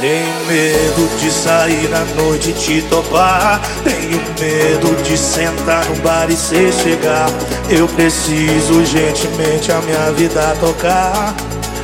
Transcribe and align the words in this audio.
Tenho 0.00 0.46
medo 0.46 1.18
de 1.18 1.30
sair 1.30 1.86
na 1.90 2.02
noite 2.22 2.50
e 2.50 2.52
te 2.54 2.82
topar. 2.88 3.60
Tenho 3.84 4.18
medo 4.40 5.02
de 5.02 5.18
sentar 5.18 5.84
no 5.84 5.96
bar 5.96 6.26
e 6.30 6.36
cê 6.36 6.72
chegar. 6.72 7.28
Eu 7.68 7.86
preciso 7.86 8.78
urgentemente 8.78 9.70
a 9.70 9.78
minha 9.82 10.10
vida 10.12 10.56
tocar. 10.58 11.34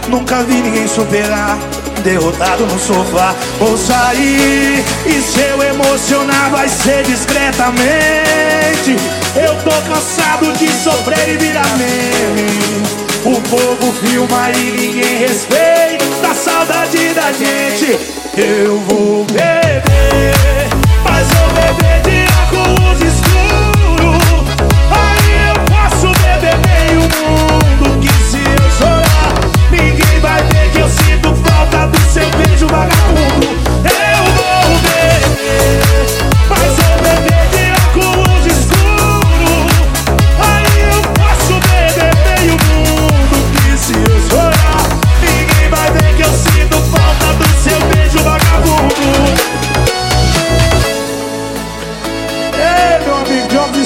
Nunca 0.09 0.43
vi 0.45 0.55
ninguém 0.55 0.89
superar. 0.89 1.59
Derrotado 2.03 2.65
no 2.65 2.79
sofá, 2.79 3.35
vou 3.59 3.77
sair 3.77 4.83
e 5.05 5.21
se 5.21 5.41
eu 5.41 5.63
emocionar 5.63 6.51
vai 6.53 6.69
ser 6.69 7.03
discretamente. 7.03 8.97
Eu 9.35 9.55
tô 9.63 9.93
cansado 9.93 10.53
de 10.57 10.69
sofrer 10.69 11.35
e 11.35 11.37
virar 11.37 11.69
meme. 11.77 12.57
O 13.25 13.41
povo 13.43 13.93
filma 13.93 14.51
e 14.53 14.71
ninguém 14.71 15.19
respeita 15.19 15.86
saudade 16.47 17.13
da 17.13 17.33
gente. 17.33 17.99
Eu 18.37 18.79
vou 18.83 19.06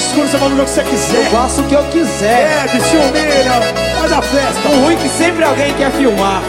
escuros, 0.01 0.31
você 0.31 0.37
fala 0.37 0.53
o 0.53 0.65
que 0.65 0.71
você 0.71 0.83
quiser. 0.83 1.25
Eu 1.25 1.31
faço 1.31 1.61
o 1.61 1.63
que 1.65 1.75
eu 1.75 1.83
quiser. 1.85 2.25
É, 2.25 2.67
de 2.67 2.81
ciúmeira, 2.83 3.61
faz 3.99 4.11
a 4.11 4.21
festa. 4.21 4.67
O 4.69 4.81
ruim 4.83 4.95
é 4.95 4.97
que 4.97 5.09
sempre 5.09 5.43
alguém 5.43 5.73
quer 5.73 5.91
filmar. 5.91 6.43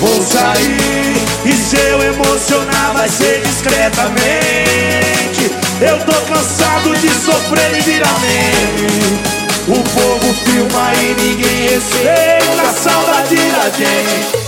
Vou 0.00 0.22
sair 0.22 1.16
e 1.44 1.52
se 1.52 1.76
eu 1.76 2.02
emocionar 2.02 2.94
vai 2.94 3.08
ser 3.08 3.42
discretamente. 3.42 5.50
Eu 5.80 5.98
tô 6.04 6.12
cansado 6.32 6.96
de 6.98 7.08
sofrer 7.10 7.78
e 7.78 7.82
virar 7.82 8.18
meme. 8.20 9.20
O 9.68 9.74
povo 9.74 10.34
filma 10.44 10.92
e 10.94 11.14
ninguém 11.20 11.68
respeita 11.68 12.62
a 12.62 12.72
saudade 12.72 13.36
da 13.36 13.68
gente. 13.70 14.40